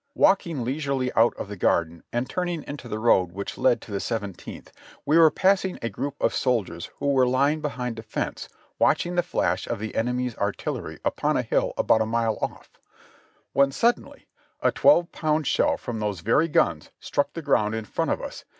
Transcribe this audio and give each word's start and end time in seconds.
Walking 0.15 0.63
leisurely 0.63 1.13
out 1.13 1.35
of 1.35 1.47
the 1.47 1.55
garden 1.55 2.01
and 2.11 2.27
turning 2.27 2.63
into 2.63 2.87
the 2.87 2.97
road 2.97 3.31
which 3.33 3.55
led 3.55 3.81
to 3.81 3.91
the 3.91 3.99
Seventeenth, 3.99 4.71
we 5.05 5.15
were 5.15 5.29
passing 5.29 5.77
a 5.83 5.89
group 5.89 6.15
of 6.19 6.33
soldiers 6.33 6.89
who 6.97 7.11
were 7.11 7.27
lying 7.27 7.61
behind 7.61 7.99
a 7.99 8.01
fence 8.01 8.49
watching 8.79 9.13
the 9.13 9.21
flash 9.21 9.67
of 9.67 9.77
the 9.77 9.93
enemy's 9.93 10.35
artillery 10.37 10.97
upon 11.05 11.37
a 11.37 11.43
hill 11.43 11.73
about 11.77 12.01
a 12.01 12.07
mile 12.07 12.39
off, 12.41 12.71
when 13.53 13.71
suddenly 13.71 14.25
a 14.59 14.71
twelve 14.71 15.11
pound 15.11 15.45
shell 15.45 15.77
from 15.77 15.99
those 15.99 16.21
very 16.21 16.47
guns 16.47 16.89
struck 16.99 17.33
the 17.33 17.41
ground 17.43 17.75
in 17.75 17.85
front 17.85 18.09
of 18.09 18.23
us. 18.23 18.43